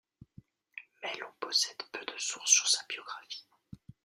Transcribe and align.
Mais 1.03 1.13
l’on 1.19 1.31
possède 1.39 1.79
peu 1.91 2.03
de 2.03 2.17
sources 2.17 2.49
sur 2.51 2.67
sa 2.67 2.83
biographie. 2.89 3.45